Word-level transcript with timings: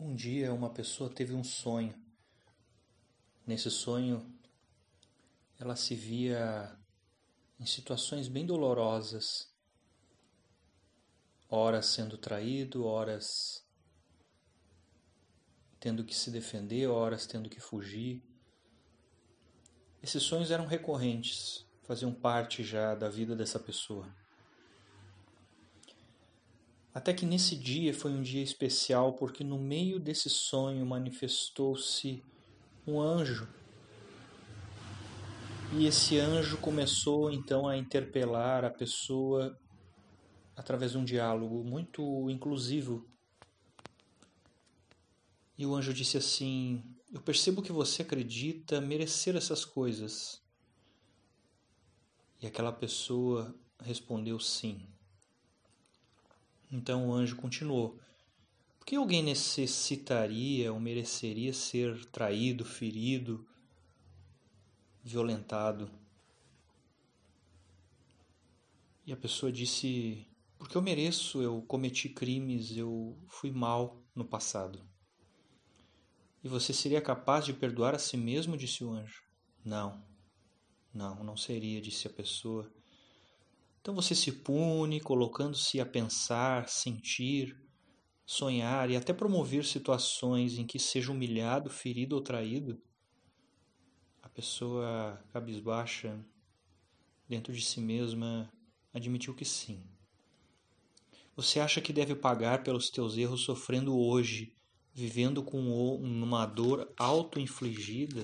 Um 0.00 0.14
dia 0.14 0.54
uma 0.54 0.70
pessoa 0.70 1.10
teve 1.10 1.34
um 1.34 1.42
sonho. 1.42 1.92
Nesse 3.44 3.68
sonho, 3.68 4.32
ela 5.58 5.74
se 5.74 5.96
via 5.96 6.78
em 7.58 7.66
situações 7.66 8.28
bem 8.28 8.46
dolorosas, 8.46 9.52
horas 11.48 11.86
sendo 11.86 12.16
traído, 12.16 12.84
horas 12.84 13.66
tendo 15.80 16.04
que 16.04 16.14
se 16.14 16.30
defender, 16.30 16.86
horas 16.86 17.26
tendo 17.26 17.50
que 17.50 17.58
fugir. 17.58 18.22
Esses 20.00 20.22
sonhos 20.22 20.52
eram 20.52 20.66
recorrentes, 20.66 21.66
faziam 21.82 22.14
parte 22.14 22.62
já 22.62 22.94
da 22.94 23.08
vida 23.08 23.34
dessa 23.34 23.58
pessoa. 23.58 24.08
Até 26.98 27.14
que 27.14 27.24
nesse 27.24 27.54
dia 27.54 27.94
foi 27.94 28.10
um 28.10 28.20
dia 28.20 28.42
especial, 28.42 29.12
porque 29.12 29.44
no 29.44 29.56
meio 29.56 30.00
desse 30.00 30.28
sonho 30.28 30.84
manifestou-se 30.84 32.24
um 32.84 33.00
anjo. 33.00 33.48
E 35.76 35.86
esse 35.86 36.18
anjo 36.18 36.58
começou 36.58 37.30
então 37.30 37.68
a 37.68 37.76
interpelar 37.76 38.64
a 38.64 38.70
pessoa 38.70 39.56
através 40.56 40.90
de 40.90 40.98
um 40.98 41.04
diálogo 41.04 41.62
muito 41.62 42.28
inclusivo. 42.28 43.08
E 45.56 45.64
o 45.64 45.76
anjo 45.76 45.94
disse 45.94 46.16
assim: 46.16 46.82
Eu 47.12 47.20
percebo 47.20 47.62
que 47.62 47.70
você 47.70 48.02
acredita 48.02 48.80
merecer 48.80 49.36
essas 49.36 49.64
coisas. 49.64 50.42
E 52.42 52.46
aquela 52.48 52.72
pessoa 52.72 53.54
respondeu 53.84 54.40
sim. 54.40 54.97
Então 56.70 57.08
o 57.08 57.12
anjo 57.12 57.36
continuou: 57.36 57.98
Por 58.78 58.86
que 58.86 58.96
alguém 58.96 59.22
necessitaria 59.22 60.72
ou 60.72 60.78
mereceria 60.78 61.52
ser 61.52 62.04
traído, 62.06 62.64
ferido, 62.64 63.46
violentado? 65.02 65.90
E 69.06 69.12
a 69.12 69.16
pessoa 69.16 69.50
disse: 69.50 70.26
Porque 70.58 70.76
eu 70.76 70.82
mereço, 70.82 71.40
eu 71.40 71.62
cometi 71.62 72.08
crimes, 72.08 72.76
eu 72.76 73.18
fui 73.28 73.50
mal 73.50 74.02
no 74.14 74.24
passado. 74.24 74.86
E 76.44 76.48
você 76.48 76.72
seria 76.72 77.00
capaz 77.00 77.44
de 77.44 77.52
perdoar 77.52 77.94
a 77.94 77.98
si 77.98 78.16
mesmo? 78.16 78.56
disse 78.56 78.84
o 78.84 78.92
anjo. 78.92 79.22
Não, 79.64 80.04
não, 80.94 81.24
não 81.24 81.36
seria, 81.36 81.80
disse 81.80 82.06
a 82.06 82.10
pessoa. 82.10 82.70
Então 83.88 83.94
você 83.94 84.14
se 84.14 84.30
pune, 84.30 85.00
colocando-se 85.00 85.80
a 85.80 85.86
pensar, 85.86 86.68
sentir, 86.68 87.58
sonhar 88.26 88.90
e 88.90 88.96
até 88.96 89.14
promover 89.14 89.64
situações 89.64 90.58
em 90.58 90.66
que 90.66 90.78
seja 90.78 91.10
humilhado, 91.10 91.70
ferido 91.70 92.14
ou 92.14 92.20
traído. 92.20 92.78
A 94.22 94.28
pessoa 94.28 95.18
cabisbaixa, 95.32 96.22
dentro 97.26 97.50
de 97.50 97.62
si 97.62 97.80
mesma, 97.80 98.52
admitiu 98.92 99.34
que 99.34 99.46
sim. 99.46 99.82
Você 101.34 101.58
acha 101.58 101.80
que 101.80 101.90
deve 101.90 102.14
pagar 102.14 102.62
pelos 102.62 102.90
teus 102.90 103.16
erros 103.16 103.40
sofrendo 103.40 103.98
hoje, 103.98 104.54
vivendo 104.92 105.42
com 105.42 105.62
uma 105.96 106.44
dor 106.44 106.92
auto-infligida? 106.94 108.22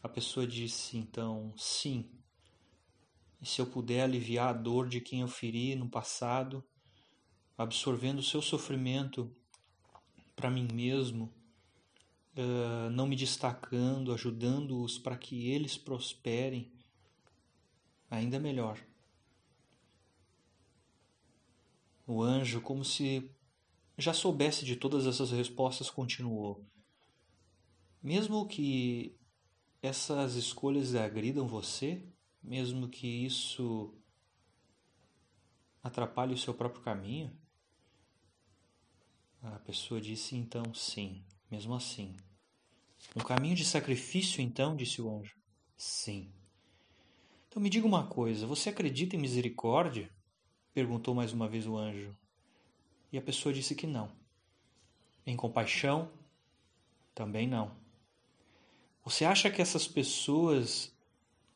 A 0.00 0.08
pessoa 0.08 0.46
disse 0.46 0.96
então: 0.96 1.52
sim, 1.56 2.08
e 3.40 3.46
se 3.46 3.60
eu 3.60 3.66
puder 3.66 4.02
aliviar 4.02 4.48
a 4.48 4.52
dor 4.52 4.88
de 4.88 5.00
quem 5.00 5.20
eu 5.20 5.28
feri 5.28 5.74
no 5.74 5.88
passado, 5.88 6.62
absorvendo 7.56 8.18
o 8.18 8.22
seu 8.22 8.42
sofrimento 8.42 9.34
para 10.36 10.50
mim 10.50 10.68
mesmo, 10.72 11.32
uh, 12.36 12.90
não 12.90 13.06
me 13.06 13.16
destacando, 13.16 14.12
ajudando-os 14.12 14.98
para 14.98 15.16
que 15.16 15.50
eles 15.50 15.76
prosperem, 15.76 16.70
ainda 18.10 18.38
melhor. 18.38 18.78
O 22.06 22.22
anjo, 22.22 22.60
como 22.60 22.84
se 22.84 23.30
já 23.96 24.12
soubesse 24.12 24.64
de 24.64 24.76
todas 24.76 25.06
essas 25.06 25.30
respostas, 25.30 25.88
continuou: 25.88 26.66
Mesmo 28.02 28.46
que 28.46 29.16
essas 29.82 30.34
escolhas 30.34 30.94
agridam 30.94 31.46
você, 31.46 32.02
mesmo 32.42 32.88
que 32.88 33.06
isso 33.06 33.94
atrapalhe 35.82 36.34
o 36.34 36.38
seu 36.38 36.54
próprio 36.54 36.82
caminho? 36.82 37.30
A 39.42 39.58
pessoa 39.60 40.00
disse 40.00 40.36
então 40.36 40.74
sim, 40.74 41.24
mesmo 41.50 41.74
assim. 41.74 42.16
Um 43.16 43.20
caminho 43.20 43.56
de 43.56 43.64
sacrifício, 43.64 44.42
então, 44.42 44.76
disse 44.76 45.00
o 45.00 45.10
anjo. 45.10 45.34
Sim. 45.76 46.30
Então 47.48 47.62
me 47.62 47.70
diga 47.70 47.86
uma 47.86 48.06
coisa: 48.06 48.46
você 48.46 48.68
acredita 48.68 49.16
em 49.16 49.18
misericórdia? 49.18 50.10
perguntou 50.72 51.14
mais 51.14 51.32
uma 51.32 51.48
vez 51.48 51.66
o 51.66 51.76
anjo. 51.76 52.16
E 53.10 53.18
a 53.18 53.22
pessoa 53.22 53.52
disse 53.52 53.74
que 53.74 53.86
não. 53.86 54.12
Em 55.26 55.36
compaixão? 55.36 56.12
Também 57.14 57.48
não. 57.48 57.74
Você 59.04 59.24
acha 59.24 59.50
que 59.50 59.60
essas 59.60 59.88
pessoas 59.88 60.94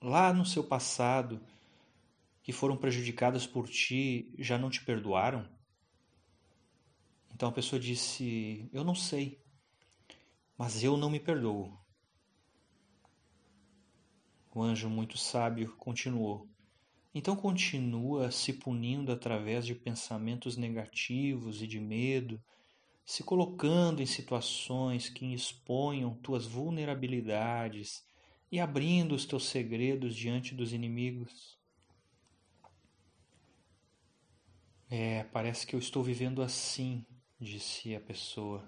lá 0.04 0.34
no 0.34 0.44
seu 0.44 0.62
passado 0.62 1.40
que 2.42 2.52
foram 2.52 2.76
prejudicadas 2.76 3.46
por 3.46 3.66
ti 3.66 4.34
já 4.38 4.58
não 4.58 4.68
te 4.68 4.84
perdoaram? 4.84 5.48
Então 7.32 7.48
a 7.48 7.52
pessoa 7.52 7.80
disse: 7.80 8.68
Eu 8.72 8.84
não 8.84 8.94
sei, 8.94 9.42
mas 10.58 10.84
eu 10.84 10.96
não 10.96 11.08
me 11.08 11.18
perdoo. 11.18 11.76
O 14.54 14.62
anjo 14.62 14.90
muito 14.90 15.16
sábio 15.16 15.74
continuou: 15.78 16.46
Então 17.14 17.34
continua 17.34 18.30
se 18.30 18.52
punindo 18.52 19.10
através 19.10 19.64
de 19.64 19.74
pensamentos 19.74 20.56
negativos 20.58 21.62
e 21.62 21.66
de 21.66 21.80
medo, 21.80 22.40
se 23.06 23.24
colocando 23.24 24.02
em 24.02 24.06
situações 24.06 25.08
que 25.08 25.32
exponham 25.32 26.14
tuas 26.14 26.44
vulnerabilidades 26.46 28.04
e 28.54 28.60
abrindo 28.60 29.16
os 29.16 29.26
teus 29.26 29.48
segredos 29.48 30.14
diante 30.14 30.54
dos 30.54 30.72
inimigos. 30.72 31.58
É, 34.88 35.24
parece 35.24 35.66
que 35.66 35.74
eu 35.74 35.80
estou 35.80 36.04
vivendo 36.04 36.40
assim, 36.40 37.04
disse 37.40 37.96
a 37.96 38.00
pessoa. 38.00 38.64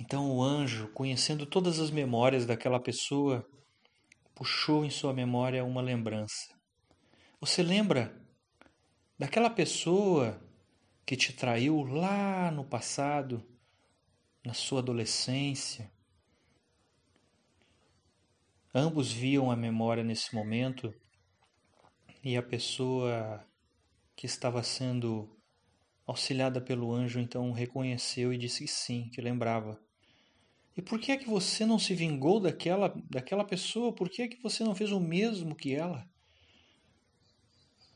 Então 0.00 0.32
o 0.32 0.42
anjo, 0.42 0.88
conhecendo 0.88 1.46
todas 1.46 1.78
as 1.78 1.92
memórias 1.92 2.44
daquela 2.44 2.80
pessoa, 2.80 3.48
puxou 4.34 4.84
em 4.84 4.90
sua 4.90 5.14
memória 5.14 5.64
uma 5.64 5.80
lembrança. 5.80 6.52
Você 7.40 7.62
lembra 7.62 8.20
daquela 9.16 9.48
pessoa 9.48 10.42
que 11.06 11.16
te 11.16 11.32
traiu 11.32 11.84
lá 11.84 12.50
no 12.50 12.64
passado, 12.64 13.48
na 14.44 14.54
sua 14.54 14.80
adolescência? 14.80 15.88
Ambos 18.74 19.10
viam 19.10 19.50
a 19.50 19.56
memória 19.56 20.04
nesse 20.04 20.32
momento 20.32 20.94
e 22.22 22.36
a 22.36 22.42
pessoa 22.42 23.44
que 24.14 24.26
estava 24.26 24.62
sendo 24.62 25.28
auxiliada 26.06 26.60
pelo 26.60 26.92
anjo 26.92 27.18
então 27.18 27.50
reconheceu 27.50 28.32
e 28.32 28.38
disse 28.38 28.64
que 28.64 28.70
sim, 28.70 29.08
que 29.12 29.20
lembrava. 29.20 29.80
E 30.76 30.82
por 30.82 31.00
que 31.00 31.10
é 31.10 31.16
que 31.16 31.28
você 31.28 31.66
não 31.66 31.78
se 31.78 31.94
vingou 31.94 32.38
daquela, 32.38 32.94
daquela 33.10 33.44
pessoa? 33.44 33.92
Por 33.92 34.08
que 34.08 34.22
é 34.22 34.28
que 34.28 34.40
você 34.40 34.62
não 34.62 34.74
fez 34.74 34.92
o 34.92 35.00
mesmo 35.00 35.56
que 35.56 35.74
ela? 35.74 36.08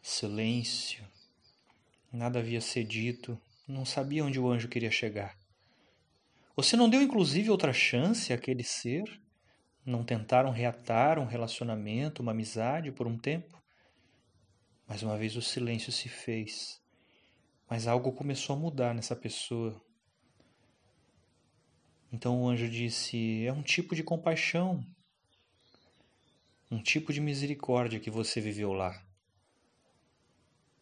Silêncio. 0.03 1.05
Nada 2.13 2.41
havia 2.41 2.61
sido 2.61 2.89
dito. 2.89 3.41
Não 3.67 3.85
sabia 3.85 4.25
onde 4.25 4.41
o 4.41 4.51
anjo 4.51 4.69
queria 4.69 4.91
chegar. 4.91 5.39
Você 6.57 6.77
não 6.77 6.89
deu 6.89 7.01
inclusive 7.01 7.49
outra 7.49 7.73
chance 7.73 8.33
àquele 8.33 8.65
ser? 8.65 9.24
Não 9.85 10.03
tentaram 10.03 10.51
reatar 10.51 11.19
um 11.19 11.27
relacionamento, 11.27 12.23
uma 12.23 12.33
amizade 12.33 12.91
por 12.91 13.07
um 13.07 13.19
tempo? 13.19 13.63
Mais 14.89 15.03
uma 15.03 15.17
vez 15.19 15.37
o 15.37 15.43
silêncio 15.43 15.93
se 15.93 16.09
fez. 16.09 16.81
Mas 17.69 17.87
algo 17.87 18.13
começou 18.13 18.57
a 18.57 18.59
mudar 18.59 18.95
nessa 18.95 19.15
pessoa. 19.15 19.79
Então 22.11 22.43
o 22.43 22.49
anjo 22.49 22.69
disse: 22.69 23.45
É 23.45 23.53
um 23.53 23.63
tipo 23.63 23.95
de 23.95 24.03
compaixão, 24.03 24.83
um 26.71 26.83
tipo 26.83 27.13
de 27.13 27.21
misericórdia 27.21 28.01
que 28.01 28.11
você 28.11 28.41
viveu 28.41 28.73
lá. 28.73 29.05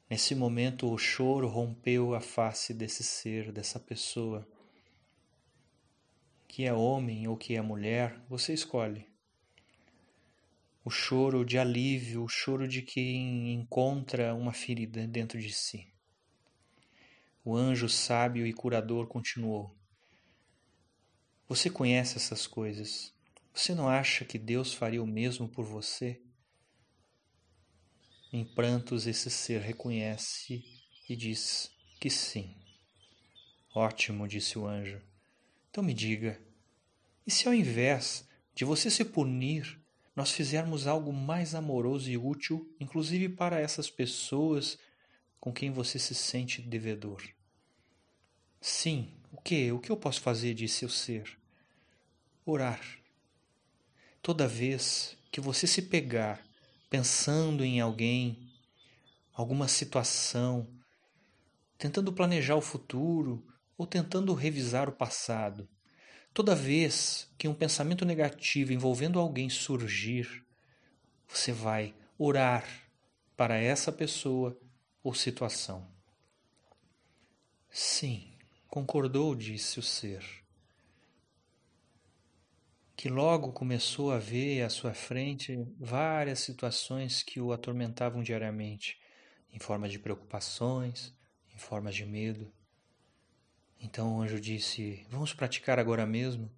Nesse 0.09 0.35
momento, 0.35 0.93
o 0.93 0.99
choro 0.99 1.49
rompeu 1.49 2.15
a 2.15 2.21
face 2.21 2.73
desse 2.73 3.03
ser, 3.03 3.51
dessa 3.51 3.81
pessoa 3.81 4.47
que 6.53 6.67
é 6.67 6.73
homem 6.73 7.27
ou 7.27 7.35
que 7.35 7.57
é 7.57 7.63
mulher, 7.63 8.21
você 8.29 8.53
escolhe. 8.53 9.09
O 10.85 10.91
choro 10.91 11.47
de 11.47 11.59
alívio, 11.59 12.23
o 12.23 12.29
choro 12.29 12.69
de 12.69 12.83
quem 12.83 13.55
encontra 13.55 14.35
uma 14.35 14.53
ferida 14.53 15.07
dentro 15.07 15.41
de 15.41 15.51
si. 15.51 15.89
O 17.43 17.57
anjo 17.57 17.89
sábio 17.89 18.47
e 18.47 18.53
curador 18.53 19.07
continuou: 19.07 19.75
Você 21.49 21.71
conhece 21.71 22.19
essas 22.19 22.47
coisas. 22.47 23.15
Você 23.55 23.75
não 23.75 23.89
acha 23.89 24.23
que 24.23 24.39
Deus 24.39 24.75
faria 24.75 25.03
o 25.03 25.07
mesmo 25.07 25.49
por 25.49 25.65
você? 25.65 26.21
Em 28.31 28.45
prantos, 28.45 29.07
esse 29.07 29.31
ser 29.31 29.63
reconhece 29.63 30.63
e 31.09 31.17
diz 31.17 31.75
que 31.99 32.11
sim. 32.11 32.55
Ótimo, 33.75 34.29
disse 34.29 34.59
o 34.59 34.67
anjo. 34.67 35.01
Então 35.73 35.83
me 35.83 35.95
diga, 35.95 36.39
e 37.27 37.31
se 37.31 37.49
ao 37.49 37.55
invés 37.55 38.29
de 38.55 38.63
você 38.63 38.91
se 38.91 39.07
punir, 39.07 39.81
nós 40.15 40.31
fizermos 40.31 40.87
algo 40.87 41.11
mais 41.15 41.55
amoroso 41.55 42.11
e 42.11 42.19
útil, 42.19 42.71
inclusive 42.79 43.31
para 43.31 43.59
essas 43.59 43.89
pessoas 43.89 44.79
com 45.41 45.51
quem 45.51 45.71
você 45.71 45.99
se 45.99 46.15
sente 46.15 46.61
devedor? 46.61 47.23
Sim, 48.61 49.15
o 49.33 49.41
que? 49.41 49.73
O 49.73 49.79
que 49.79 49.91
eu 49.91 49.97
posso 49.97 50.21
fazer? 50.21 50.53
disse 50.53 50.85
o 50.85 50.91
ser. 50.91 51.39
Orar. 52.45 52.83
Toda 54.21 54.47
vez 54.47 55.17
que 55.31 55.41
você 55.41 55.67
se 55.67 55.81
pegar 55.81 56.45
pensando 56.91 57.65
em 57.65 57.81
alguém, 57.81 58.47
alguma 59.33 59.69
situação, 59.69 60.69
tentando 61.79 62.13
planejar 62.13 62.57
o 62.57 62.61
futuro 62.61 63.43
ou 63.77 63.87
tentando 63.87 64.35
revisar 64.35 64.89
o 64.89 64.93
passado, 64.93 65.69
Toda 66.35 66.55
vez 66.55 67.31
que 67.37 67.47
um 67.47 67.53
pensamento 67.53 68.07
negativo 68.07 68.73
envolvendo 68.73 69.19
alguém 69.19 69.51
surgir, 69.51 70.43
você 71.29 71.53
vai 71.53 71.95
orar 72.19 72.67
para 73.37 73.59
essa 73.59 73.93
pessoa 73.93 74.59
ou 75.03 75.13
situação. 75.13 75.87
Sim, 77.71 78.33
concordou, 78.67 79.35
disse 79.35 79.79
o 79.79 79.83
ser, 79.83 80.25
que 82.97 83.11
logo 83.11 83.53
começou 83.53 84.11
a 84.11 84.19
ver 84.19 84.63
à 84.63 84.71
sua 84.71 84.95
frente 84.95 85.67
várias 85.79 86.41
situações 86.41 87.23
que 87.23 87.41
o 87.43 87.53
atormentavam 87.53 88.23
diariamente, 88.23 88.99
em 89.53 89.59
forma 89.59 89.87
de 89.87 89.99
preocupações, 89.99 91.15
em 91.55 91.59
forma 91.59 91.93
de 91.93 92.07
medo. 92.07 92.51
Então 93.83 94.17
o 94.17 94.23
anjo 94.23 94.41
disse: 94.41 95.05
Vamos 95.11 95.35
praticar 95.35 95.79
agora 95.79 96.07
mesmo? 96.07 96.49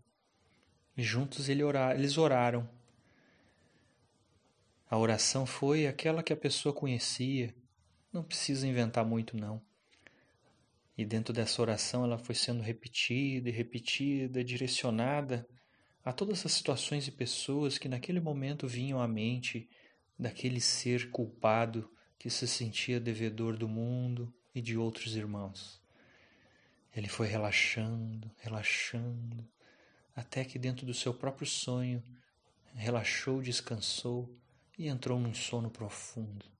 E 0.97 1.03
juntos 1.03 1.49
eles 1.49 2.19
oraram. 2.19 2.69
A 4.89 4.99
oração 4.99 5.47
foi 5.47 5.87
aquela 5.87 6.23
que 6.23 6.33
a 6.33 6.37
pessoa 6.37 6.73
conhecia, 6.73 7.55
não 8.13 8.23
precisa 8.23 8.69
inventar 8.69 9.05
muito, 9.05 9.37
não. 9.37 9.61
E 10.97 11.05
dentro 11.05 11.33
dessa 11.33 11.61
oração 11.61 12.05
ela 12.05 12.19
foi 12.19 12.35
sendo 12.35 12.63
repetida 12.63 13.49
e 13.49 13.53
repetida, 13.53 14.45
direcionada 14.45 15.49
a 16.05 16.13
todas 16.13 16.45
as 16.45 16.53
situações 16.53 17.09
e 17.09 17.11
pessoas 17.11 17.79
que 17.79 17.89
naquele 17.89 18.21
momento 18.21 18.69
vinham 18.69 19.01
à 19.01 19.09
mente 19.09 19.69
daquele 20.17 20.61
ser 20.61 21.11
culpado 21.11 21.91
que 22.19 22.31
se 22.31 22.47
sentia 22.47 23.01
devedor 23.01 23.57
do 23.57 23.67
mundo 23.67 24.33
e 24.55 24.61
de 24.61 24.77
outros 24.77 25.17
irmãos. 25.17 25.84
Ele 26.95 27.09
foi 27.09 27.27
relaxando, 27.27 28.31
relaxando, 28.39 29.45
até 30.15 30.45
que 30.45 30.59
dentro 30.59 30.87
do 30.87 30.95
seu 30.95 31.13
próprio 31.13 31.47
sonho 31.47 32.03
relaxou, 32.75 33.43
descansou 33.43 34.33
e 34.79 34.87
entrou 34.87 35.19
num 35.19 35.35
sono 35.35 35.71
profundo. 35.71 36.54